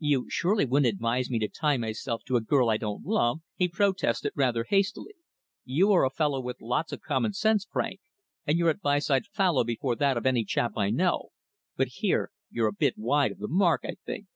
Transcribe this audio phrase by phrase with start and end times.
[0.00, 3.68] "You surely wouldn't advise me to tie myself to a girl I don't love?" he
[3.68, 5.14] protested, rather hastily.
[5.64, 8.00] "You are a fellow with lots of common sense, Frank,
[8.44, 11.28] and your advice I'd follow before that of any chap I know,
[11.76, 14.26] but here you're a bit wide of the mark, I think."